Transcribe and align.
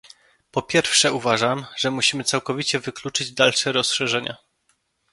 Po 0.51 0.61
pierwsze 0.61 1.13
uważam, 1.13 1.65
że 1.77 1.91
musimy 1.91 2.23
całkowicie 2.23 2.79
wykluczyć 2.79 3.31
dalsze 3.31 3.71
rozszerzenia 3.71 4.37